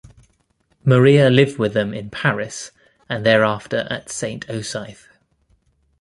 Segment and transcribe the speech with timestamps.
[0.83, 2.71] Maria lived with them in Paris,
[3.07, 5.05] and thereafter at Saint Osyth.